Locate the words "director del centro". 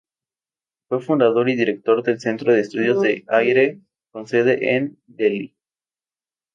1.55-2.51